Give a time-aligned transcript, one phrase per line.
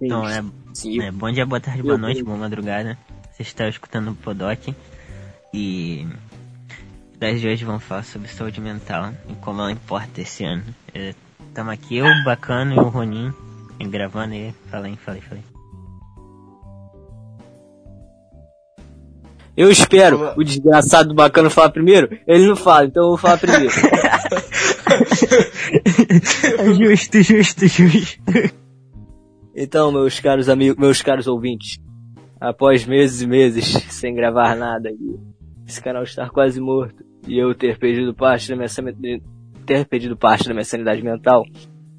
[0.00, 1.02] Então, é, Sim.
[1.02, 2.96] é bom dia, boa tarde, boa noite, boa madrugada.
[3.32, 4.68] Você está escutando o Podoc
[5.52, 6.06] e
[7.18, 10.62] das de hoje vamos falar sobre saúde mental e como ela importa esse ano.
[11.48, 13.32] Estamos aqui, eu, o Bacano e o Ronin
[13.86, 14.34] gravando
[14.70, 15.42] fala aí, fala aí.
[19.56, 22.16] Eu espero o desgraçado do bacana falar primeiro.
[22.28, 23.74] Ele não fala, então eu vou falar primeiro.
[26.46, 28.22] É justo, justo, justo.
[29.60, 31.80] Então, meus caros amigos, meus caros ouvintes,
[32.40, 35.18] após meses e meses sem gravar nada e
[35.66, 38.68] esse canal estar quase morto e eu ter perdido parte da minha
[39.66, 41.44] ter perdido parte da minha sanidade mental,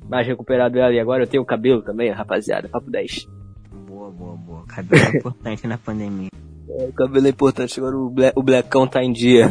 [0.10, 3.28] mas recuperado ela e agora eu tenho cabelo também, rapaziada, papo 10.
[3.86, 4.66] Boa, boa, boa.
[4.66, 6.30] Cabelo é importante na pandemia.
[6.72, 9.50] É, o cabelo é importante, agora o, ble o Blackão tá em dia.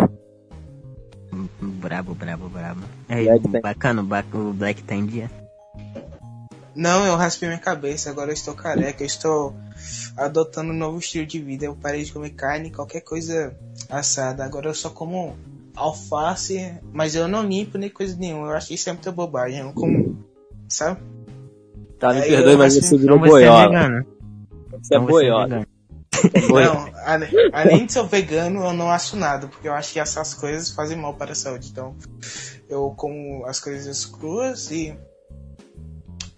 [1.61, 2.83] Brabo, brabo, brabo.
[3.09, 5.29] É, Black bacana, o Ba- o Black tá em dia.
[6.75, 9.55] Não, eu raspei minha cabeça, agora eu estou careca, eu estou
[10.17, 11.65] adotando um novo estilo de vida.
[11.65, 13.57] Eu parei de comer carne, qualquer coisa
[13.89, 14.45] assada.
[14.45, 15.37] Agora eu só como
[15.75, 18.49] alface, mas eu não limpo nem coisa nenhuma.
[18.49, 19.59] Eu acho que isso é muita bobagem.
[19.59, 20.25] Eu não como,
[20.69, 21.01] sabe?
[21.99, 24.07] Tá, me Aí perdoe, mas você virou Então você é boiola.
[24.71, 25.45] Você é Então boiola.
[25.47, 25.67] vegano.
[26.51, 26.91] Não,
[27.53, 30.97] além de ser vegano, eu não acho nada, porque eu acho que essas coisas fazem
[30.97, 31.69] mal para a saúde.
[31.71, 31.95] Então,
[32.69, 34.97] eu como as coisas cruas e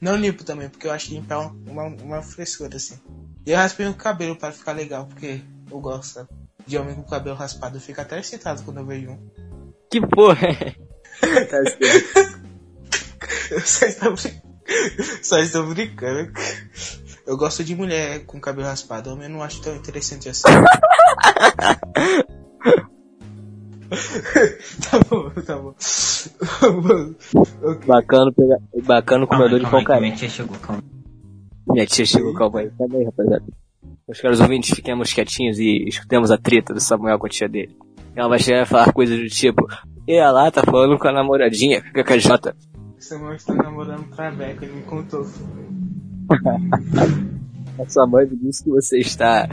[0.00, 2.98] não limpo também, porque eu acho que limpar é uma, uma frescura assim.
[3.46, 6.28] E eu raspei o cabelo para ficar legal, porque eu gosto sabe?
[6.66, 7.76] de homem com cabelo raspado.
[7.76, 9.18] Eu fico até excitado quando eu vejo um.
[9.90, 10.74] Que porra é?
[11.46, 12.40] tá certo.
[13.50, 14.40] Eu só estou, brin-
[15.22, 16.32] só estou brincando.
[17.26, 20.44] Eu gosto de mulher com cabelo raspado, homem eu não acho tão interessante assim.
[24.90, 25.74] tá bom, tá bom.
[27.62, 27.86] Ok.
[27.86, 30.82] Bacana, pegar, bacana comedor de Calma calma aí, minha tia chegou, calma.
[31.68, 32.70] Minha tia chegou, calma aí.
[32.76, 33.44] Calma aí, rapaziada.
[34.08, 37.76] Meus caros ouvintes, fiquemos quietinhos e escutemos a treta do Samuel com a tia dele.
[38.16, 39.66] Ela vai chegar e falar coisas do tipo,
[40.06, 42.52] e ela lá tá falando com a namoradinha, KKJ.
[42.98, 45.25] Samuel está namorando Traveco, ele me contou.
[47.78, 49.48] A sua mãe me disse que você está.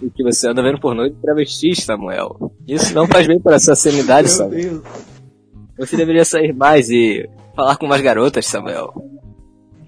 [0.00, 2.52] e que você anda vendo pornô de travestis, Samuel.
[2.68, 4.60] Isso não faz bem para a sua sanidade, Meu Samuel.
[4.60, 4.82] Deus.
[5.86, 8.92] Você deveria sair mais e falar com mais garotas, Samuel.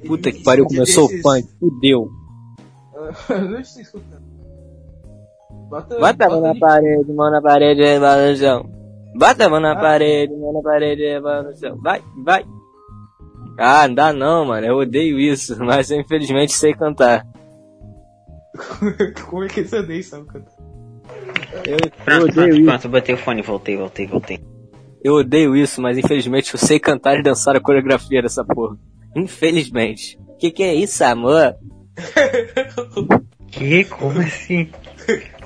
[0.07, 2.09] Puta que pariu, começou o punk, fudeu.
[3.31, 4.23] Eu não estou escutando.
[5.71, 8.71] Bota, Bota a mão na de- parede, mão na parede, rebola no chão.
[9.17, 9.77] Bota a mão na Ah.
[9.81, 11.77] parede, mão na parede, rebola no chão.
[11.83, 12.45] Vai, vai.
[13.59, 14.67] Ah, não dá não, mano.
[14.67, 17.27] Eu odeio isso, mas eu infelizmente sei cantar.
[19.29, 20.53] Como é que você odeia isso, cantar?
[21.67, 22.65] Eu, eu Pronto, odeio pronto, isso.
[22.65, 24.41] pronto, botei o fone, voltei, voltei, voltei.
[25.05, 28.79] Eu odeio isso, mas infelizmente eu sei cantar e dançar a coreografia dessa porra.
[29.15, 30.19] Infelizmente.
[30.39, 31.55] Que que é isso, amor?
[33.49, 33.85] Que?
[33.85, 34.71] Como assim?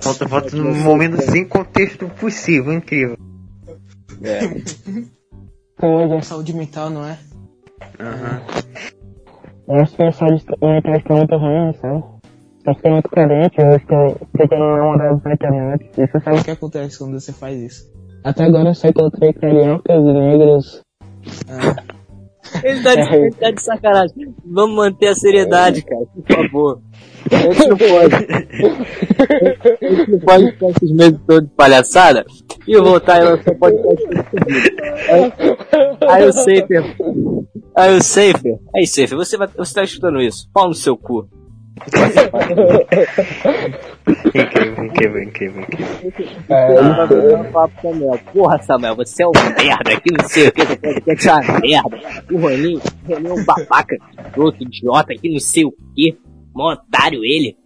[0.01, 3.19] Volta, volta no momento sem contexto possível, incrível.
[4.23, 4.47] É.
[5.85, 7.19] Hoje é saúde mental, não é?
[7.99, 8.41] Aham.
[9.67, 12.05] Eu acho que a saúde mental está muito ruim, sabe?
[12.65, 15.91] Eu fiquei muito carente, eu estou pegando namorados na internet.
[15.99, 17.99] E você sabe O que acontece quando você faz isso?
[18.25, 20.83] Até agora eu só encontrei cariocas negros.
[21.49, 21.77] Ah,
[22.65, 24.35] Ele tá, de, ele tá de sacanagem.
[24.45, 26.81] Vamos manter a seriedade, cara, por favor.
[27.31, 28.15] A gente não pode.
[29.85, 32.25] A gente não pode ficar esses meses todos de palhaçada
[32.67, 34.05] e eu voltar e lançar podcast.
[35.11, 35.33] Aí-
[36.09, 36.97] Aí o Safer.
[37.77, 38.59] Aí o Safer.
[38.75, 40.49] Aí, Safer, você, vai, você tá escutando isso?
[40.53, 41.29] Pau no seu cu.
[44.35, 46.37] Incrível, incrível, incrível, incrível.
[46.49, 48.21] Vai mandar um papo pro Samuel.
[48.33, 51.61] Porra, Samuel, você é um merda, que não sei o que, você podcast é uma
[51.61, 52.25] merda.
[52.33, 53.97] O Rolinho, o é um babaca,
[54.37, 56.17] outro idiota, que não sei o que.
[56.55, 57.57] Mó otário ele.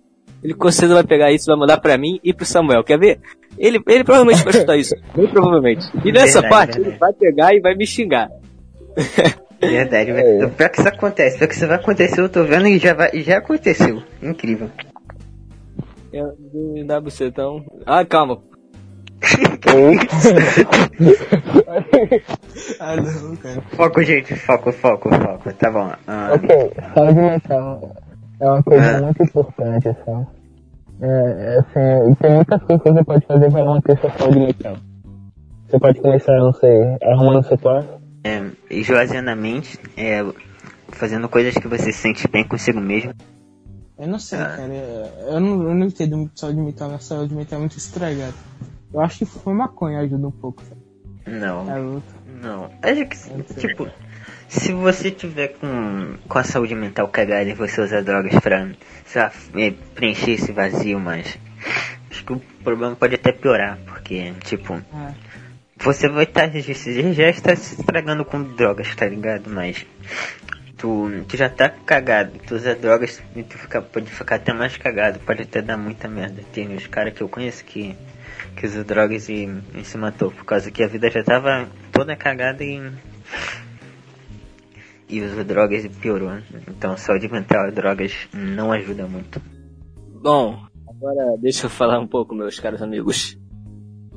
[0.43, 3.21] Ele com certeza vai pegar isso, vai mandar pra mim e pro Samuel, quer ver?
[3.57, 5.87] Ele, ele provavelmente vai escutar isso, bem provavelmente.
[6.05, 6.89] E nessa Verdade, parte, verdade.
[6.91, 8.29] ele vai pegar e vai me xingar.
[9.63, 10.51] Verdade, velho.
[10.51, 13.11] Pior que isso acontece, pior que isso vai acontecer, eu tô vendo e já, vai,
[13.23, 14.03] já aconteceu.
[14.23, 14.69] Incrível.
[16.13, 17.65] Eu, me dá bucetão.
[17.87, 18.39] Ah, calma.
[22.81, 23.63] ah não, cara.
[23.77, 25.53] Foco, gente, foco, foco, foco.
[25.55, 25.91] Tá bom.
[26.07, 27.97] Ah, Ok, saúde mental
[28.41, 29.01] é uma coisa É.
[29.01, 30.27] muito importante, sabe?
[31.01, 34.77] É, assim, tem muitas coisas que você pode fazer para manter sua saúde mental.
[35.69, 38.02] Você pode começar, não sei, arrumando seu quarto.
[38.25, 40.25] É, esvaziando a mente, é,
[40.91, 43.15] fazendo coisas que você se sente bem consigo mesmo.
[43.99, 44.57] Eu não sei, Ah.
[44.57, 44.73] cara.
[45.29, 46.89] Eu não, eu não entendo muito saúde mental.
[46.89, 48.35] Minha saúde mental é muito estragada.
[48.93, 50.63] Eu acho que foi maconha ajuda um pouco.
[50.63, 50.81] sabe?
[51.27, 52.03] Não, É
[52.43, 52.71] não.
[52.83, 53.89] Acho que, tipo,
[54.49, 58.69] se você tiver com, com a saúde mental cagada e você usar drogas pra,
[59.07, 61.39] sei lá, é, preencher esse vazio, mas
[62.11, 64.83] acho que o problema pode até piorar, porque, tipo,
[65.83, 69.51] você vai estar, tá, já está se estragando com drogas, tá ligado?
[69.51, 69.85] Mas
[70.77, 74.77] tu, tu já tá cagado, tu usa drogas e tu fica, pode ficar até mais
[74.77, 76.43] cagado, pode até dar muita merda.
[76.53, 77.97] Tem os caras que eu conheço que,
[78.57, 82.17] que usam drogas e, e se matou, por causa que a vida já tava toda
[82.17, 82.81] cagada e
[85.09, 86.39] e usa drogas e piorou.
[86.69, 89.43] Então saúde mental e drogas não ajuda muito.
[90.23, 93.37] Bom, agora deixa eu falar um pouco, meus caros amigos.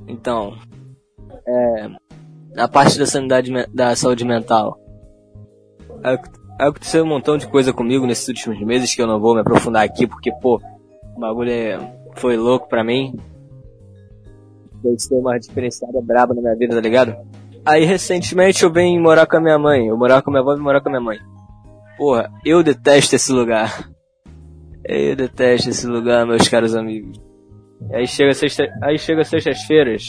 [0.07, 0.57] Então,
[1.47, 1.89] é,
[2.57, 4.79] a parte da sanidade da saúde mental.
[6.59, 9.83] Aconteceu um montão de coisa comigo nesses últimos meses que eu não vou me aprofundar
[9.83, 10.61] aqui porque, pô,
[11.15, 11.79] o bagulho é,
[12.15, 13.15] foi louco pra mim.
[14.95, 17.15] Isso deu uma diferenciada braba na minha vida, tá ligado?
[17.65, 19.87] Aí recentemente eu vim morar com a minha mãe.
[19.87, 21.17] Eu morava com a minha avó e morar com a minha mãe.
[21.97, 23.89] Porra, eu detesto esse lugar.
[24.87, 27.19] Eu detesto esse lugar, meus caros amigos.
[27.91, 30.05] Aí chega sexta, aí chega sextas-feiras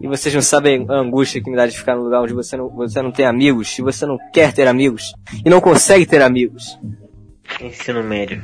[0.00, 2.56] e vocês não sabem a angústia que me dá de ficar num lugar onde você
[2.56, 5.12] não, você não tem amigos, e você não quer ter amigos
[5.44, 6.78] e não consegue ter amigos.
[7.60, 8.42] Ensino médio.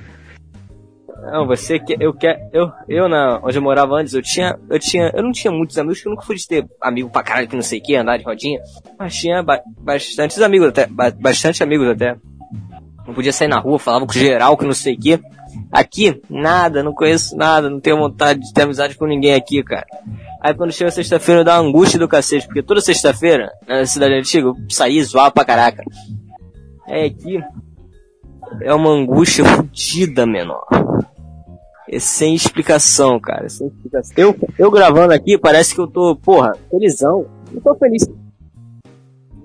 [1.30, 4.78] Não, você que eu quer eu eu na onde eu morava antes, eu tinha eu
[4.78, 7.48] tinha eu não tinha muitos amigos, que eu nunca fui de ter amigo pra caralho
[7.48, 8.60] que não sei o que, andar de rodinha,
[8.98, 12.16] mas tinha ba bastantes amigos até, ba bastante amigos até.
[13.06, 15.20] Não podia sair na rua, falava com geral que não sei o que.
[15.70, 19.86] Aqui, nada, não conheço nada, não tenho vontade de ter amizade com ninguém aqui, cara.
[20.44, 24.48] Aí quando chega sexta-feira dá uma angústia do cacete, porque toda sexta-feira, na cidade antiga,
[24.48, 25.82] eu saí zoar pra caraca.
[26.86, 27.42] É aqui,
[28.60, 30.66] é uma angústia fodida, menor.
[31.88, 33.48] É sem explicação, cara.
[33.48, 34.14] Sem explicação.
[34.18, 37.24] Eu, eu gravando aqui, parece que eu tô, porra, felizão.
[37.50, 38.06] Eu tô feliz.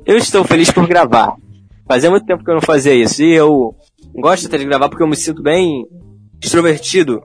[0.06, 1.34] Eu estou feliz por gravar.
[1.88, 3.24] Fazia muito tempo que eu não fazia isso.
[3.24, 3.74] E eu
[4.16, 5.88] gosto até de gravar porque eu me sinto bem
[6.44, 7.24] extrovertido.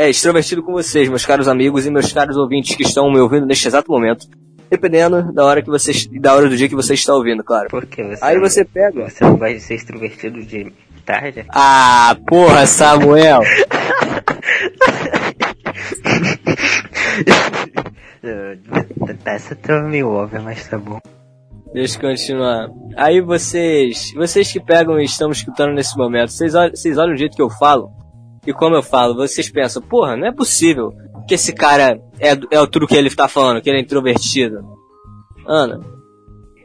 [0.00, 3.44] É, extrovertido com vocês, meus caros amigos e meus caros ouvintes que estão me ouvindo
[3.44, 4.26] neste exato momento.
[4.70, 7.68] Dependendo da hora que você da hora do dia que você está ouvindo, claro.
[7.68, 9.10] Por que você Aí você pega.
[9.10, 10.72] Você não vai ser extrovertido de
[11.04, 11.44] tarde?
[11.50, 13.42] Ah, porra, Samuel!
[19.26, 20.98] Essa tá meio óbvia, mas tá bom.
[21.74, 22.70] Deixa eu continuar.
[22.96, 27.18] Aí vocês, vocês que pegam e estão escutando nesse momento, vocês olham, vocês olham o
[27.18, 28.00] jeito que eu falo
[28.46, 30.94] e como eu falo, vocês pensam, porra, não é possível
[31.28, 34.64] que esse cara é, é tudo que ele tá falando, que ele é introvertido.
[35.46, 35.80] Ana,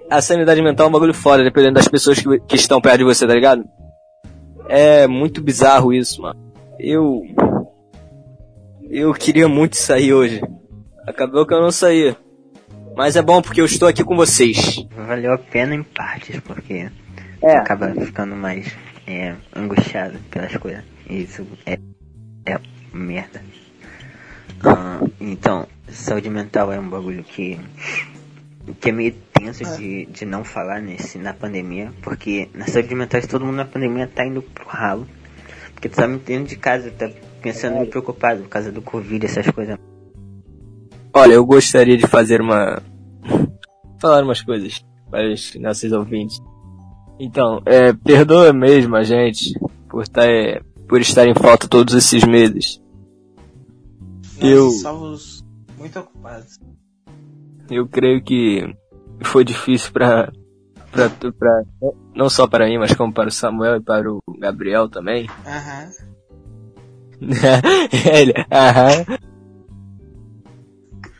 [0.09, 3.03] a sanidade mental é um bagulho foda, dependendo das pessoas que, que estão perto de
[3.03, 3.63] você, tá ligado?
[4.67, 6.39] É muito bizarro isso, mano.
[6.79, 7.21] Eu.
[8.89, 10.41] Eu queria muito sair hoje.
[11.07, 12.15] Acabou que eu não saí.
[12.95, 14.85] Mas é bom porque eu estou aqui com vocês.
[14.95, 16.89] Valeu a pena em partes, porque
[17.41, 17.57] É.
[17.57, 18.71] acaba ficando mais
[19.05, 20.83] é, angustiado pelas coisas.
[21.09, 21.79] Isso é,
[22.45, 22.59] é
[22.93, 23.41] merda.
[24.63, 27.59] Ah, então, saúde mental é um bagulho que,
[28.79, 33.21] que é meio tenso de, de não falar nesse, na pandemia, porque na saúde mental
[33.27, 35.07] todo mundo na pandemia tá indo pro ralo.
[35.73, 37.09] Porque tu tá me dentro de casa, tá
[37.41, 39.77] pensando e preocupado por causa do Covid, essas coisas.
[41.13, 42.81] Olha, eu gostaria de fazer uma.
[44.01, 46.39] falar umas coisas para os nossos ouvintes.
[47.19, 49.57] Então, é, perdoa mesmo a gente
[49.89, 52.81] por, estar é, por estar em falta todos esses meses.
[54.39, 55.45] Nós Eu- somos
[55.77, 56.59] muito ocupados.
[57.69, 58.75] Eu creio que
[59.23, 60.31] foi difícil pra,
[60.91, 61.63] pra, tu- pra.
[62.15, 65.27] não só para mim, mas como para o Samuel e para o Gabriel também.
[65.45, 65.89] Aham.
[68.13, 69.17] Ele, aham.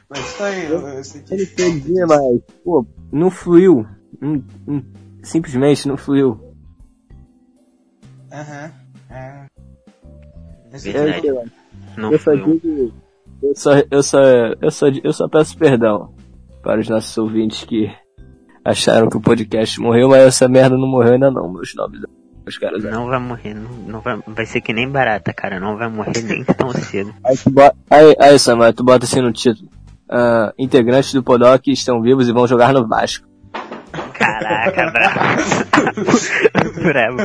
[0.09, 0.65] Mas foi.
[0.67, 3.85] Eu, eu senti Ele perdia, mas, pô, não fluiu.
[4.21, 4.83] Hum, hum,
[5.23, 6.39] simplesmente não fluiu.
[8.31, 8.71] Aham.
[10.75, 10.91] É.
[10.91, 11.31] Verdade.
[11.31, 11.51] falta.
[11.97, 12.93] Não Eu só digo.
[13.41, 14.19] Eu só, eu só,
[14.61, 16.13] eu só, eu só peço perdão
[16.63, 17.91] para os nossos ouvintes que
[18.63, 22.01] acharam que o podcast morreu, mas essa merda não morreu ainda não, meus nobres.
[22.43, 22.83] Meus caras.
[22.83, 25.59] Não vai morrer, não, não vai, vai ser que nem barata, cara.
[25.59, 27.13] Não vai morrer nem tão cedo.
[27.23, 29.69] Aí, tu bota, aí, aí Samuel, tu bota assim no título.
[30.09, 33.27] Ah, integrantes do Podoc estão vivos e vão jogar no Vasco.
[34.13, 35.17] Caraca, bravo.
[36.83, 37.17] bravo.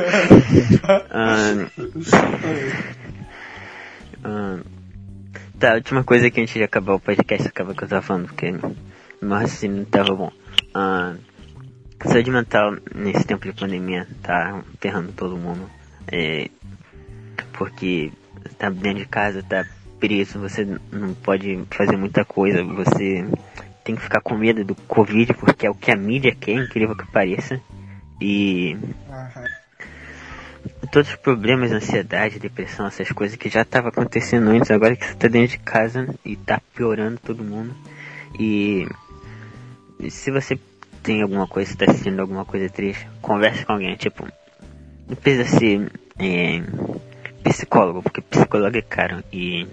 [1.11, 1.66] Ahn,
[4.25, 4.62] ahn,
[5.59, 8.27] tá, a última coisa que antes de acabar o podcast, acaba que eu tava falando,
[8.27, 10.33] porque meu raciocínio não tava bom.
[10.75, 11.19] Ahn,
[12.05, 15.69] saúde mental nesse tempo de pandemia tá ferrando todo mundo.
[16.11, 16.49] É,
[17.53, 18.12] porque
[18.59, 19.67] tá dentro de casa, tá
[19.99, 23.27] preso, você não pode fazer muita coisa, você
[23.85, 26.97] tem que ficar com medo do Covid, porque é o que a mídia quer, incrível
[26.97, 27.61] que pareça.
[28.21, 28.77] E.
[30.91, 35.15] todos os problemas, ansiedade, depressão, essas coisas que já estavam acontecendo antes, agora que você
[35.15, 37.75] tá dentro de casa e tá piorando todo mundo.
[38.39, 38.87] E
[39.99, 40.59] e se você
[41.03, 44.27] tem alguma coisa, tá assistindo alguma coisa triste, converse com alguém, tipo,
[45.07, 46.63] não precisa ser é,
[47.43, 49.67] psicólogo, porque psicólogo é caro e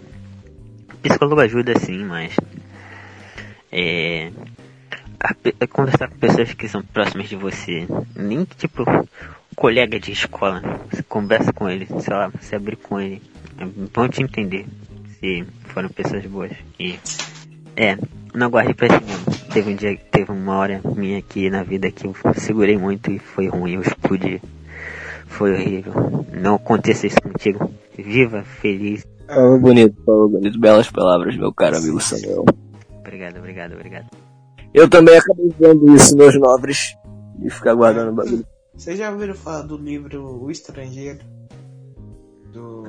[1.01, 2.35] psicólogo ajuda sim, mas
[3.71, 4.31] é,
[5.19, 8.83] a a conversar com pessoas que são próximas de você, nem que tipo
[9.57, 13.19] colega de escola, você conversa com ele, sei lá, você abrir com ele,
[13.91, 14.67] vão te entender
[15.19, 16.99] se foram pessoas boas e
[17.75, 17.97] é,
[18.35, 19.25] não guarde pra si mesmo.
[19.51, 23.17] Teve um dia, teve uma hora minha aqui na vida que eu segurei muito e
[23.17, 24.39] foi ruim, eu explodi.
[25.25, 25.93] Foi horrível.
[26.31, 27.69] Não aconteça isso contigo.
[27.97, 29.05] Viva feliz.
[29.27, 30.59] Falou bonito, falou bonito.
[30.59, 32.45] Belas palavras, meu caro amigo Samuel.
[32.99, 34.05] Obrigado, obrigado, obrigado.
[34.73, 36.95] Eu também acabei vendo isso, meus nobres.
[37.39, 38.45] De ficar guardando o bagulho.
[38.77, 41.19] Vocês já ouviram falar do livro O Estrangeiro?
[42.53, 42.85] Do.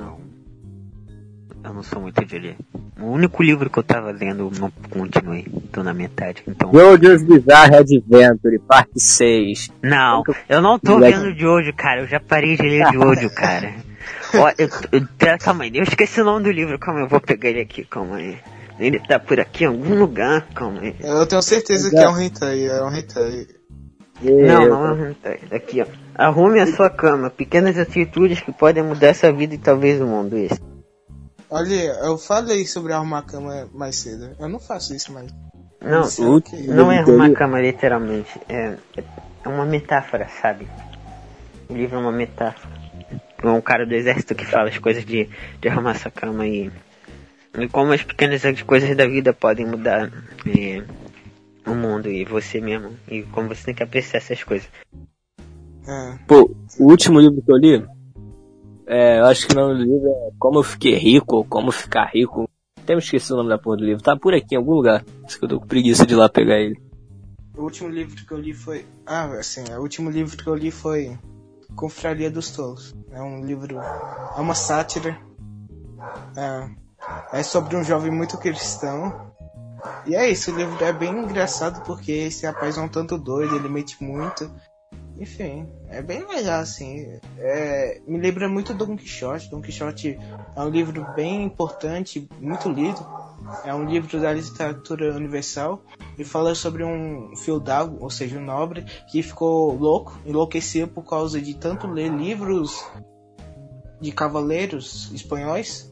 [1.64, 2.56] Eu não sou muito de ler.
[3.00, 5.46] O único livro que eu tava lendo, eu não continuei.
[5.72, 6.70] Tô na metade, então.
[6.72, 9.70] Jojo's Bizarre Adventure, parte 6.
[9.82, 12.02] Não, eu não tô vendo de hoje, cara.
[12.02, 13.74] Eu já parei de ler de hoje, cara.
[14.36, 16.78] Ó, eu, eu, calma aí, eu esqueci o nome do livro.
[16.78, 18.38] Calma eu vou pegar ele aqui, calma aí.
[18.78, 20.94] Ele tá por aqui em algum lugar, calma aí.
[21.00, 23.57] Eu tenho certeza que é um hentai, é um hentai.
[24.20, 25.40] Não, não é um hentai.
[25.50, 25.86] Aqui, ó.
[26.14, 27.30] Arrume a sua cama.
[27.30, 30.36] Pequenas atitudes que podem mudar sua vida e talvez o mundo.
[30.36, 30.60] Esse.
[31.50, 34.30] Olha, eu falei sobre arrumar a cama mais cedo.
[34.38, 35.32] Eu não faço isso mais.
[35.80, 36.56] Não, Isso é o quê?
[36.66, 38.38] não é arrumar a cama literalmente.
[38.48, 38.74] É,
[39.44, 40.68] é uma metáfora, sabe?
[41.68, 42.74] O livro é uma metáfora.
[43.42, 45.28] É um cara do exército que fala as coisas de,
[45.60, 46.70] de arrumar sua cama e,
[47.56, 50.10] e como as pequenas coisas da vida podem mudar
[50.46, 50.82] é,
[51.70, 52.92] o mundo e você mesmo.
[53.08, 54.68] E como você tem que apreciar essas coisas.
[55.86, 56.18] É.
[56.26, 57.86] Pô, o último livro que eu li,
[58.86, 61.70] é, eu acho que o nome do livro é Como Eu Fiquei Rico, ou Como
[61.70, 62.48] Ficar Rico.
[62.78, 64.02] Até me esqueci o nome da porra do livro.
[64.02, 65.04] Tá por aqui em algum lugar.
[65.24, 66.80] Acho que eu tô com preguiça de ir lá pegar ele.
[67.54, 68.86] O último livro que eu li foi.
[69.04, 71.18] Ah, assim, o último livro que eu li foi
[71.76, 72.94] Confraria dos Tolos.
[73.10, 73.78] É um livro.
[73.78, 75.18] É uma sátira.
[76.34, 79.32] É, é sobre um jovem muito cristão.
[80.06, 83.56] E é isso, o livro é bem engraçado porque esse rapaz é um tanto doido,
[83.56, 84.50] ele mente muito.
[85.18, 87.18] Enfim, é bem legal assim.
[87.38, 89.50] É, me lembra muito Don Quixote.
[89.50, 90.18] Don Quixote
[90.54, 93.04] é um livro bem importante, muito lido.
[93.64, 95.82] É um livro da literatura universal
[96.16, 101.40] e fala sobre um feudal, ou seja, um nobre, que ficou louco, enlouqueceu por causa
[101.40, 102.84] de tanto ler livros
[104.00, 105.87] de cavaleiros espanhóis.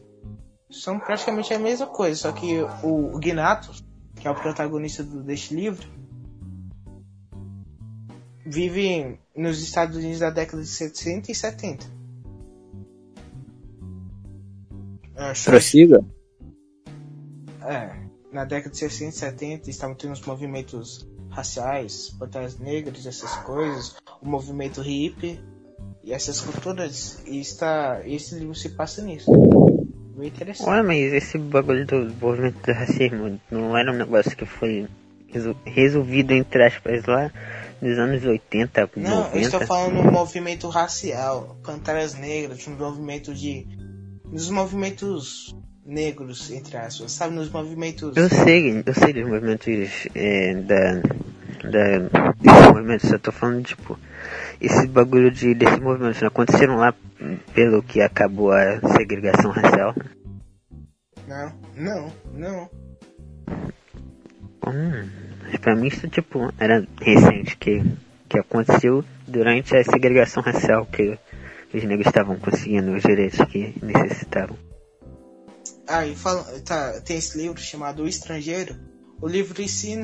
[0.70, 3.84] São praticamente a mesma coisa, só que o, Guinatos,
[4.16, 5.88] que é o protagonista do, deste livro,
[8.44, 11.86] vive nos Estados Unidos da década de 60 e 70.
[15.14, 16.04] É, Prossiga.
[17.62, 23.34] É, na década de 60 e 70 estavam tendo os movimentos raciais, panteras negras, essas
[23.38, 25.40] coisas, o movimento hippie
[26.02, 27.22] e essas culturas.
[27.26, 29.30] E está, esse livro se passa nisso.
[30.16, 30.68] Bem interessante.
[30.70, 34.86] Ué, mas esse bagulho do movimento do racismo não era um negócio que foi
[35.28, 37.30] resol- resolvido, entre aspas, lá
[37.82, 39.36] nos anos 80, Não, 90?
[39.36, 43.66] eu estou falando no movimento racial, panteras negras, no movimento de.
[44.24, 45.54] nos movimentos
[45.84, 47.34] negros, entre aspas, sabe?
[47.34, 48.16] Nos movimentos.
[48.16, 50.92] Eu sei, eu sei dos movimentos é, da,
[51.70, 52.32] da.
[52.40, 53.98] desses movimentos, eu tô falando, tipo,
[54.60, 56.94] esse bagulho de, desses movimentos não aconteceram lá
[57.54, 59.94] pelo que acabou a segregação racial.
[61.26, 62.70] Não, não, não.
[64.66, 65.08] Hum,
[65.42, 67.82] mas pra mim isso, tipo, era recente, que,
[68.28, 71.18] que aconteceu durante a segregação racial, que
[71.72, 74.56] os negros estavam conseguindo os direitos que necessitavam.
[75.88, 78.76] Ah, e fala, tá, tem esse livro chamado O Estrangeiro.
[79.20, 79.94] O livro em si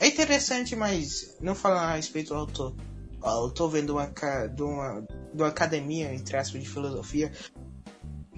[0.00, 2.74] é interessante, mas não fala a respeito do autor.
[3.22, 7.32] O autor vem de uma, de uma, de uma academia, entre aspas, de filosofia,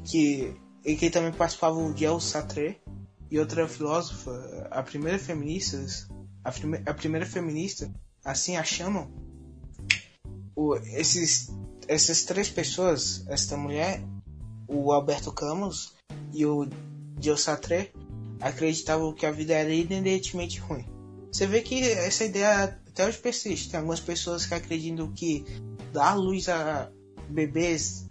[0.04, 0.54] que,
[0.84, 2.80] e que também participava o Diel Sartre
[3.30, 5.78] e outra filósofa, a primeira feminista,
[6.42, 7.92] a, prime, a primeira feminista,
[8.24, 9.10] assim a chamam.
[10.56, 11.50] O, esses,
[11.86, 14.02] essas três pessoas, esta mulher,
[14.66, 15.94] o Alberto Camus
[16.32, 16.66] e o
[17.18, 17.92] Dieu Sartre
[18.40, 20.86] acreditavam que a vida era inerentemente ruim.
[21.30, 23.70] Você vê que essa ideia até hoje persiste.
[23.70, 25.44] Tem algumas pessoas que acreditam que
[25.92, 26.90] dar luz a
[27.28, 28.08] bebês,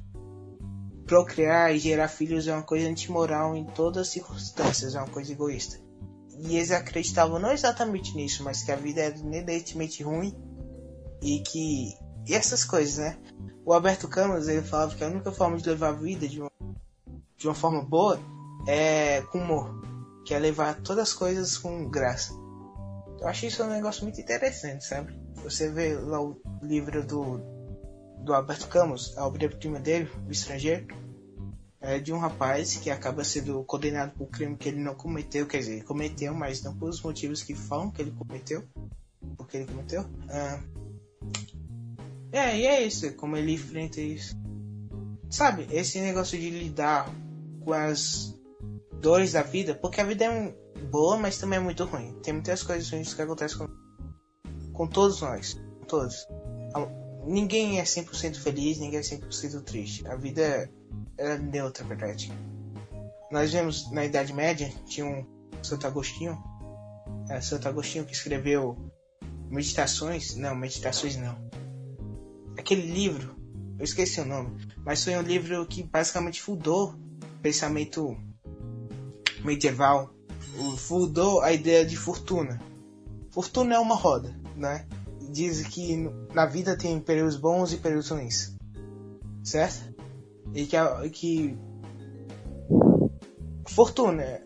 [1.06, 5.34] procriar e gerar filhos é uma coisa antimoral em todas as circunstâncias, é uma coisa
[5.34, 5.77] egoísta.
[6.39, 10.34] E eles acreditavam não exatamente nisso, mas que a vida era inerentemente ruim
[11.22, 13.17] e que e essas coisas, né?
[13.65, 16.51] O Alberto Campos, ele falava que a única forma de levar a vida de uma,
[17.38, 18.20] de uma forma boa
[18.67, 19.82] é com humor.
[20.25, 22.34] Que é levar todas as coisas com graça.
[23.19, 25.13] Eu acho isso um negócio muito interessante, sabe?
[25.43, 27.39] Você vê lá o livro do,
[28.24, 30.88] do Alberto Camus, a obra-prima dele, O Estrangeiro,
[31.79, 35.47] é de um rapaz que acaba sendo condenado por um crime que ele não cometeu,
[35.47, 38.63] quer dizer, cometeu, mas não pelos motivos que falam que ele cometeu,
[39.38, 40.05] porque ele cometeu.
[40.29, 40.59] Ah,
[42.31, 44.36] é, e é isso, como ele enfrenta isso.
[45.29, 47.09] Sabe, esse negócio de lidar
[47.62, 48.33] com as
[49.00, 50.55] dores da vida, porque a vida é
[50.86, 52.13] boa, mas também é muito ruim.
[52.24, 53.67] Tem muitas coisas ruins que acontecem com,
[54.74, 56.27] com todos nós, todos.
[57.25, 60.07] Ninguém é 100% feliz, ninguém é 100% triste.
[60.07, 60.69] A vida é,
[61.17, 62.31] é neutra, verdade.
[63.31, 65.25] Nós vemos na Idade Média, tinha um
[65.62, 66.41] Santo Agostinho,
[67.29, 68.77] é, Santo Agostinho que escreveu
[69.50, 71.38] Meditações, não, Meditações não.
[72.57, 73.36] Aquele livro,
[73.77, 78.17] eu esqueci o nome, mas foi um livro que basicamente fundou o pensamento
[79.43, 80.13] medieval,
[80.77, 82.59] fundou a ideia de fortuna.
[83.31, 84.85] Fortuna é uma roda, né?
[85.29, 88.55] Diz que na vida tem períodos bons e períodos ruins,
[89.43, 89.93] certo?
[90.53, 90.77] E que,
[91.11, 91.57] que
[93.67, 94.41] fortuna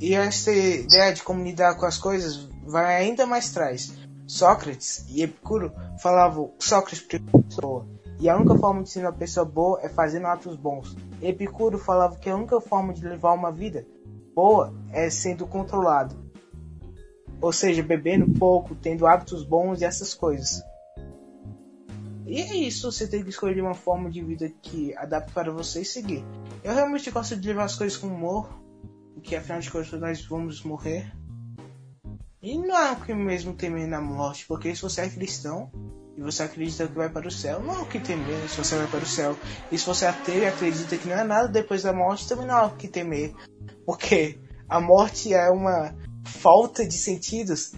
[0.00, 3.94] e essa ideia de como lidar com as coisas vai ainda mais atrás.
[4.26, 7.06] Sócrates e Epicuro falavam Sócrates
[7.48, 7.86] pessoa
[8.18, 10.96] e a única forma de ser uma pessoa boa é fazendo atos bons.
[11.22, 13.86] Epicuro falava que a única forma de levar uma vida
[14.34, 16.14] boa é sendo controlado.
[17.40, 20.62] Ou seja, bebendo pouco, tendo hábitos bons e essas coisas.
[22.26, 25.82] E é isso, você tem que escolher uma forma de vida que adapte para você
[25.82, 26.24] e seguir.
[26.62, 28.48] Eu realmente gosto de levar as coisas com humor,
[29.12, 31.12] porque afinal de contas nós vamos morrer.
[32.42, 35.70] E não é o que mesmo temer na morte, porque se você é cristão
[36.16, 38.76] e você acredita que vai para o céu, não é o que temer se você
[38.76, 39.36] vai para o céu.
[39.70, 42.58] E se você ateu e acredita que não é nada depois da morte, também não
[42.58, 43.34] é o que temer.
[43.84, 47.72] Porque a morte é uma falta de sentidos.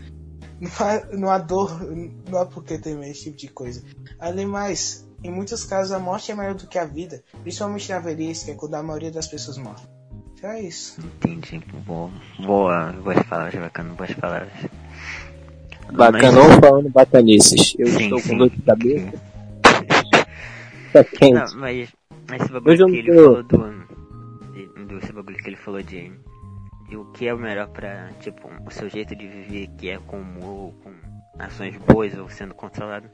[0.60, 1.80] Não há, não há dor,
[2.28, 3.82] não há por que temer esse tipo de coisa.
[4.18, 7.98] Além mais, em muitos casos a morte é maior do que a vida, principalmente na
[7.98, 9.86] velhice, que é quando a maioria das pessoas morre.
[10.34, 11.00] Então é isso.
[11.00, 11.58] Entendi.
[11.86, 14.52] Boa, boa, boas palavras, bacana, boas palavras.
[15.92, 16.58] Bacanão mas...
[16.58, 17.74] falando bacanices.
[17.78, 18.28] Eu sim, estou sim.
[18.28, 19.12] com dor de cabeça.
[20.92, 21.34] Tá quente.
[21.34, 21.88] Não, mas,
[22.28, 23.86] mas esse bagulho que ele falou do
[24.86, 26.12] do esse bagulho que ele falou de,
[26.88, 29.98] de o que é o melhor pra, tipo, o seu jeito de viver, que é
[29.98, 30.92] com humor, com
[31.38, 33.08] ações boas ou sendo controlado.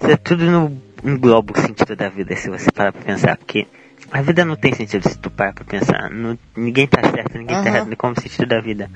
[0.00, 3.66] Isso é tudo no engloba o sentido da vida, se você parar pra pensar, porque
[4.10, 6.10] a vida não tem sentido se tu parar pra pensar.
[6.10, 7.62] Não, ninguém tá certo, ninguém uhum.
[7.64, 8.90] tá errado, como sentido da vida.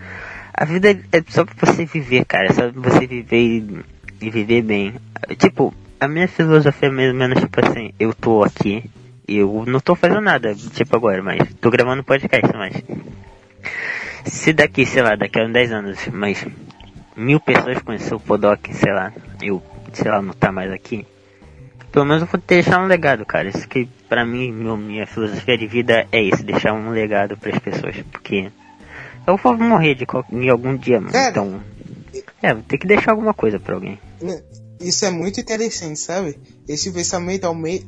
[0.61, 3.85] A vida é só pra você viver, cara, é só pra você viver e,
[4.21, 4.92] e viver bem.
[5.38, 8.90] Tipo, a minha filosofia é mais ou menos tipo assim, eu tô aqui,
[9.29, 12.75] eu não tô fazendo nada, tipo agora, mas tô gravando podcast, mas.
[14.25, 16.44] Se daqui, sei lá, daqui a uns 10 anos, mas
[17.16, 21.07] mil pessoas conhecer o Podok, sei lá, eu, sei lá, não tá mais aqui.
[21.92, 23.47] Pelo menos eu vou deixar um legado, cara.
[23.47, 27.55] Isso que pra mim, meu, minha filosofia de vida é isso, deixar um legado para
[27.55, 28.51] as pessoas, porque
[29.29, 31.12] eu vou morrer de em algum dia, mano.
[31.12, 31.62] Cara, então.
[32.43, 33.99] É, ter que deixar alguma coisa pra alguém.
[34.21, 34.43] Né,
[34.81, 36.38] isso é muito interessante, sabe?
[36.67, 37.87] Esse pensamento ao meio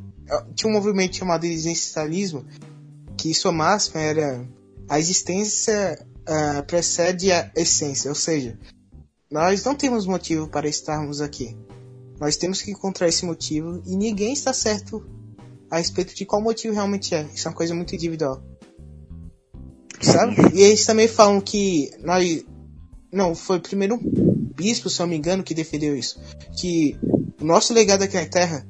[0.54, 2.44] tinha um movimento chamado existencialismo,
[3.16, 4.46] que sua máxima era
[4.88, 8.58] a existência uh, precede a essência, ou seja,
[9.30, 11.56] nós não temos motivo para estarmos aqui.
[12.20, 15.04] Nós temos que encontrar esse motivo e ninguém está certo
[15.70, 17.22] a respeito de qual motivo realmente é.
[17.34, 18.42] Isso é uma coisa muito individual.
[20.00, 20.34] Sabe?
[20.54, 22.44] E eles também falam que nós.
[23.12, 24.00] Não, foi primeiro um
[24.54, 26.20] bispo, se eu não me engano, que defendeu isso.
[26.56, 26.96] Que
[27.40, 28.66] o nosso legado aqui na Terra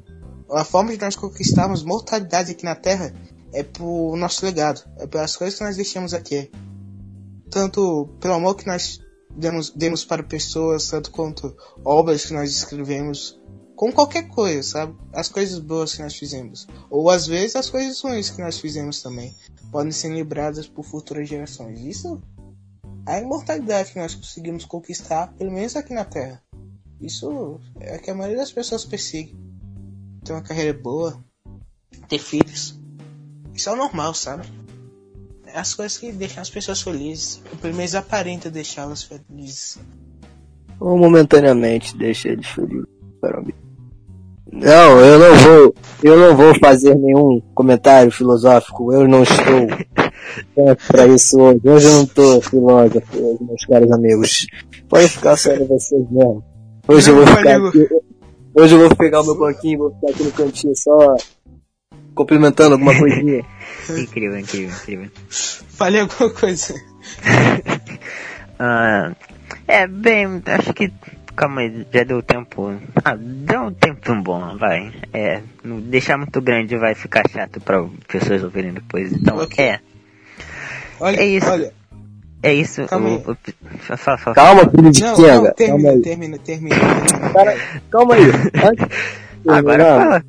[0.52, 3.14] a forma de nós conquistarmos mortalidade aqui na Terra
[3.52, 6.50] é por nosso legado, é pelas coisas que nós deixamos aqui.
[7.50, 13.40] Tanto pelo amor que nós demos, demos para pessoas, tanto quanto obras que nós escrevemos,
[13.74, 14.94] com qualquer coisa, sabe?
[15.12, 16.66] As coisas boas que nós fizemos.
[16.88, 19.34] Ou às vezes as coisas ruins que nós fizemos também
[19.70, 21.80] podem ser lembradas por futuras gerações.
[21.80, 22.20] Isso
[23.06, 26.42] é a imortalidade que nós conseguimos conquistar, pelo menos aqui na Terra.
[27.00, 29.34] Isso é o que a maioria das pessoas persegue
[30.22, 31.22] ter uma carreira boa,
[32.08, 32.78] ter filhos.
[33.54, 34.46] Isso é o normal, sabe?
[35.46, 37.42] É as coisas que deixam as pessoas felizes.
[37.60, 39.78] Pelo menos aparenta deixá-las felizes.
[40.78, 42.86] Ou momentaneamente deixa eles felizes.
[44.52, 45.74] Não, eu não vou.
[46.02, 48.92] Eu não vou fazer nenhum comentário filosófico.
[48.92, 49.68] Eu não estou
[50.88, 51.60] para isso hoje.
[51.64, 54.46] Hoje eu não estou filósofo, meus caros amigos.
[54.88, 56.42] Pode ficar só vocês mesmo.
[56.88, 57.88] Hoje eu vou ficar aqui,
[58.52, 61.14] Hoje eu vou pegar o meu banquinho, vou ficar aqui no cantinho só
[62.14, 63.44] complementando alguma coisinha.
[63.96, 65.10] Incrível, incrível, incrível.
[65.28, 66.74] Falei alguma coisa.
[68.62, 69.16] Ah,
[69.66, 70.92] é, bem, acho que.
[71.40, 72.70] Calma aí, já deu tempo.
[73.02, 74.92] Ah, deu um tempo bom, vai.
[75.14, 79.10] É, não deixar muito grande vai ficar chato para pessoas ouvirem depois.
[79.10, 79.64] Então, Ok.
[79.64, 79.80] é.
[81.00, 81.50] Olha, É isso.
[81.50, 81.72] olha.
[82.42, 82.84] É isso.
[82.86, 86.00] Calma o- o- fala, fala, Calma, filho de Não, não, Calma termina, aí.
[86.02, 87.32] termina, termina, termina.
[87.32, 87.56] Cara,
[87.90, 88.22] calma aí.
[88.22, 88.86] Antes
[89.42, 90.24] de Agora fala.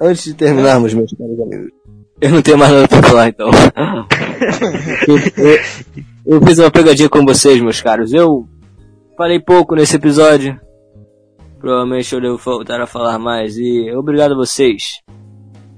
[0.00, 1.70] Antes de terminarmos, meus caros amigos,
[2.20, 3.48] eu não tenho mais nada pra falar, então.
[5.06, 5.60] eu, eu-
[6.26, 8.12] eu fiz uma pegadinha com vocês, meus caros.
[8.12, 8.46] Eu
[9.16, 10.60] falei pouco nesse episódio.
[11.58, 13.56] Provavelmente eu devo voltar a falar mais.
[13.56, 15.00] E obrigado a vocês.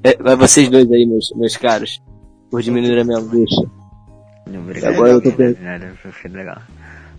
[0.02, 2.00] É, a vocês dois aí, meus, meus caros,
[2.50, 3.68] por diminuir a minha angústia.
[4.46, 4.94] Obrigado.
[4.94, 5.30] Agora eu tô.
[5.60, 6.58] Nada, foi legal.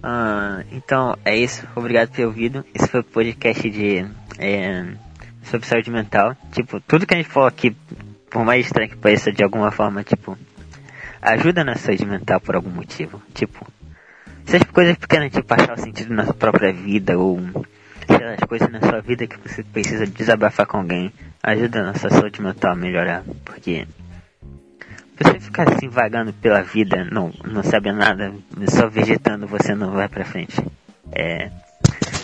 [0.01, 1.67] Ah, então, é isso.
[1.75, 2.65] Obrigado por ter ouvido.
[2.73, 4.05] Esse foi o podcast de.
[4.37, 4.85] É,
[5.43, 6.35] sobre saúde mental.
[6.51, 7.75] Tipo, tudo que a gente falou aqui,
[8.29, 10.37] por mais estranho que pareça de alguma forma, tipo,
[11.21, 13.21] ajuda na saúde mental por algum motivo.
[13.33, 13.65] Tipo,
[14.45, 17.39] seja coisas pequenas, tipo, achar o sentido na sua própria vida, ou
[18.07, 21.11] sei lá, as coisas na sua vida que você precisa desabafar com alguém,
[21.43, 23.23] ajuda na sua saúde mental a melhorar.
[23.45, 23.87] Porque
[25.19, 28.33] você ficar assim vagando pela vida, não, não sabe nada,
[28.69, 30.61] só vegetando, você não vai pra frente.
[31.11, 31.51] É,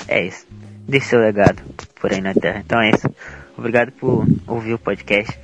[0.07, 0.47] é isso.
[0.87, 1.61] Deixe seu legado
[1.99, 2.61] por aí na Terra.
[2.65, 3.09] Então é isso.
[3.57, 5.37] Obrigado por ouvir o podcast.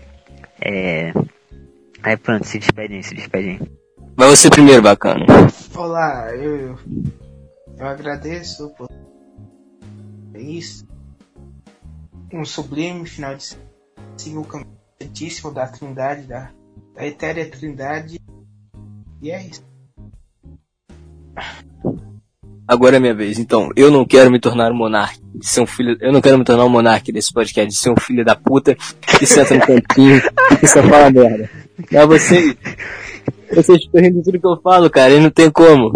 [0.61, 1.11] É,
[2.03, 3.59] aí pronto, se despedem, se despedem.
[4.15, 5.25] Vai você primeiro, bacana.
[5.75, 6.77] Olá, eu,
[7.77, 8.89] eu agradeço por
[10.35, 10.85] isso.
[12.31, 13.43] Um sublime final de
[14.17, 14.69] siga o caminho
[15.01, 16.51] santíssimo da trindade, da,
[16.95, 18.19] da etérea trindade.
[19.21, 19.63] E é isso.
[22.67, 23.37] Agora é minha vez.
[23.37, 25.19] Então, eu não quero me tornar um monarca.
[25.33, 25.97] De ser um filho.
[25.99, 27.67] Eu não quero me tornar um monarca desse podcast.
[27.67, 30.21] De ser um filho da puta que senta no cantinho
[30.61, 31.49] e só fala merda.
[31.91, 32.55] Mas vocês.
[33.53, 35.13] Vocês estão rindo de tudo que eu falo, cara.
[35.13, 35.91] E não tem como.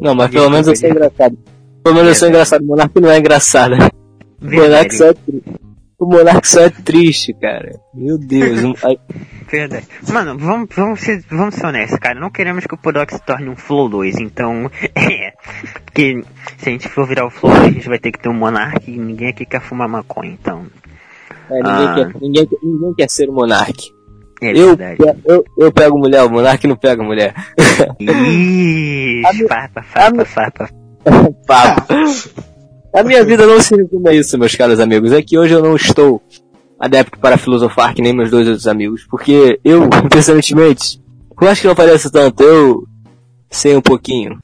[0.00, 1.38] Não, mas pelo menos eu sou engraçado.
[1.82, 2.62] Pelo menos eu sou engraçado.
[2.62, 3.74] O monarca não é engraçado.
[4.42, 5.44] O monarca só é triste.
[5.98, 7.72] O monarca só é triste, cara.
[7.94, 8.62] Meu Deus.
[8.64, 8.74] um-
[9.50, 9.86] Verdade.
[10.10, 12.18] Mano, vamos, vamos, ser, vamos ser honestos, cara.
[12.18, 14.70] Não queremos que o Podoc se torne um Flow 2, então.
[14.94, 15.32] É.
[15.84, 16.22] Porque
[16.56, 18.34] se a gente for virar o Flow 2, a gente vai ter que ter um
[18.34, 20.64] Monark e ninguém aqui quer fumar maconha, então.
[21.50, 21.94] é, ninguém, Ah.
[21.96, 23.72] quer, ninguém, ninguém quer ser o monarca.
[24.42, 24.76] É Eu,
[25.24, 27.34] eu, eu pego mulher, o monarca não pega mulher.
[28.00, 30.70] Ixi, farpa, farpa, farpa.
[31.46, 31.94] Papo.
[32.94, 35.12] A minha vida não se resume a isso, meus caros amigos.
[35.12, 36.22] É que hoje eu não estou
[36.78, 39.06] adepto para filosofar que nem meus dois outros amigos.
[39.08, 41.00] Porque eu, impressionantemente,
[41.40, 42.84] eu acho que não parece tanto, eu
[43.50, 44.38] sei um pouquinho.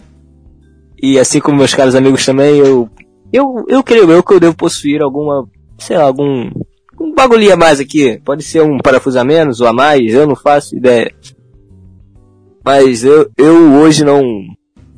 [1.03, 2.89] E assim como meus caros amigos também, eu.
[3.33, 5.47] Eu, eu creio eu que eu devo possuir alguma.
[5.79, 6.49] sei lá, algum.
[7.01, 8.21] Um bagulho a mais aqui.
[8.25, 11.13] Pode ser um parafuso a menos ou a mais, eu não faço ideia.
[12.65, 14.25] Mas eu, eu hoje não.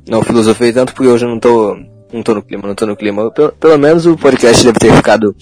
[0.08, 1.76] Não filosofei tanto porque hoje eu não tô.
[2.10, 3.30] Não tô no clima, não tô no clima.
[3.30, 5.36] Pelo, pelo menos o podcast deve ter ficado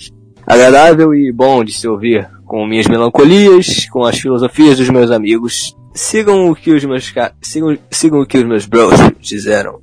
[0.45, 2.29] agradável e bom de se ouvir.
[2.45, 5.77] Com minhas melancolias, com as filosofias dos meus amigos.
[5.95, 9.81] Sigam o que os meus sigam, sigam o que os meus bros fizeram.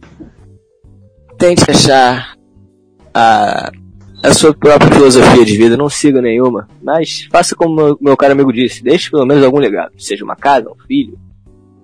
[1.37, 2.35] Tente achar
[3.13, 3.71] a,
[4.23, 5.75] a sua própria filosofia de vida.
[5.77, 6.67] Não siga nenhuma.
[6.81, 8.83] Mas faça como meu, meu caro amigo disse.
[8.83, 9.91] Deixe pelo menos algum legado.
[9.97, 11.19] Seja uma casa, um filho,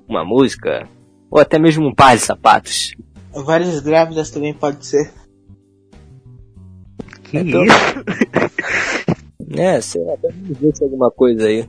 [0.07, 0.87] uma música,
[1.29, 2.95] ou até mesmo um par de sapatos.
[3.33, 5.11] Várias grávidas também pode ser.
[7.23, 7.73] Que Então- isso?
[9.57, 10.13] É, sei lá,
[10.61, 11.67] deixa alguma coisa aí.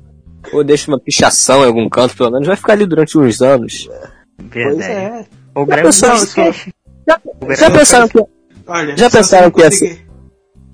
[0.53, 2.47] Ou deixa uma pichação em algum canto, pelo menos.
[2.47, 3.89] Vai ficar ali durante uns anos.
[4.37, 4.93] Pois Verdade.
[4.93, 5.27] é.
[5.55, 6.75] Ou Já pensaram, podcast.
[7.09, 7.21] já,
[7.57, 8.19] já pensaram que,
[8.67, 10.07] Olha, Já pensaram que conseguir-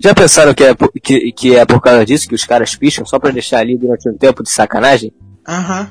[0.07, 3.05] já pensaram que é, por- que, que é por causa disso que os caras picham
[3.05, 5.12] só pra deixar ali durante um tempo de sacanagem?
[5.47, 5.90] Aham.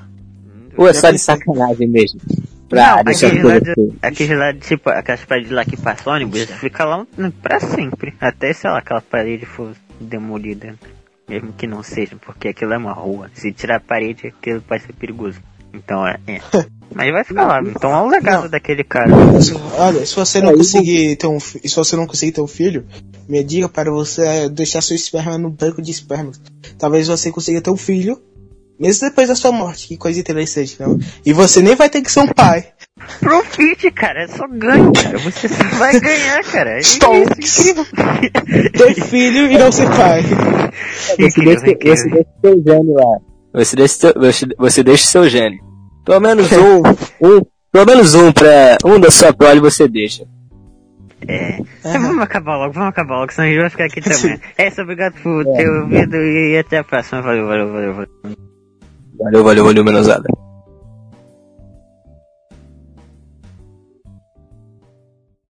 [0.78, 2.20] Ou é só de sacanagem mesmo?
[2.68, 3.98] Pra Não, deixar aquele tudo lá, de, assim.
[4.02, 7.06] aquele lá, de, tipo, aquelas paredes lá que passa ônibus, fica lá
[7.42, 8.14] pra sempre.
[8.20, 10.74] Até, sei lá, aquela parede for demolida.
[11.30, 13.30] Mesmo que não seja, porque aquilo é uma rua.
[13.34, 15.40] Se tirar a parede, aquilo pode ser perigoso.
[15.76, 16.18] Então é.
[16.28, 16.40] é.
[16.94, 17.62] Mas vai ficar lá.
[17.62, 18.50] Então é o legado Não.
[18.50, 19.10] daquele cara.
[19.42, 22.48] Se- Olha, se você não Aí, conseguir ter um, se você não conseguir ter um
[22.48, 22.86] filho,
[23.28, 26.32] minha dica para você é deixar seu esperma no banco de esperma.
[26.78, 28.22] Talvez você consiga ter um filho,
[28.80, 29.88] mesmo depois da sua morte.
[29.90, 30.98] Que coisa interessante, não?
[31.26, 32.68] E você nem vai ter que ser um pai.
[33.20, 35.18] Profit, cara, é só ganho, cara.
[35.18, 36.78] Você só vai ganhar, cara.
[36.78, 37.60] É isso, Stonks.
[37.60, 37.86] incrível.
[38.72, 40.22] Ter filho e não ser pai.
[41.18, 42.06] Você deixa
[42.42, 43.18] seu gênio lá.
[43.56, 45.64] Você deixa, seu, você, você deixa seu gênio.
[46.04, 46.82] Pelo menos um,
[47.22, 47.42] um,
[47.72, 50.26] pelo menos um pra, um da sua prole você deixa.
[51.28, 51.58] É.
[51.80, 54.40] Então vamos acabar logo, vamos acabar logo, senão a gente vai ficar aqui também.
[54.58, 57.22] É isso, obrigado por ter ouvido e até a próxima.
[57.22, 57.94] Valeu, valeu, valeu.
[57.94, 58.10] valeu.
[59.18, 60.28] Valeu, valeu, valeu, menosada.